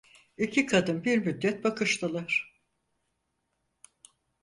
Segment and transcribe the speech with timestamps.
[0.37, 2.61] İki kadın bir müddet bakıştılar.